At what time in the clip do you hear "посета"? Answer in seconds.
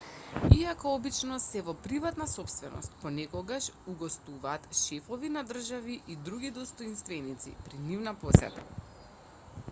8.25-8.65